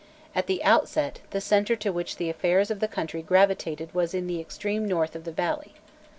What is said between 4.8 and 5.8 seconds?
north of the valley.